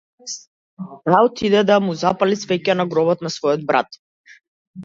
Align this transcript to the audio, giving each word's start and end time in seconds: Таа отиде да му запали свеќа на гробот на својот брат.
Таа 1.09 1.19
отиде 1.27 1.61
да 1.71 1.77
му 1.89 1.97
запали 2.05 2.39
свеќа 2.45 2.77
на 2.81 2.89
гробот 2.95 3.25
на 3.27 3.33
својот 3.37 3.67
брат. 3.73 4.03